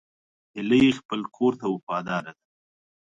هیلۍ 0.55 0.85
خپل 0.99 1.19
کور 1.35 1.53
ته 1.59 1.65
وفاداره 1.73 2.31
ده 2.37 2.43